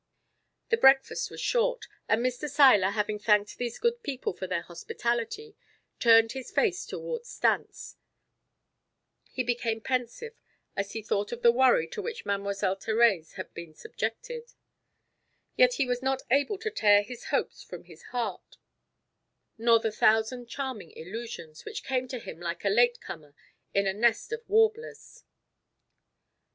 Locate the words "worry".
11.51-11.87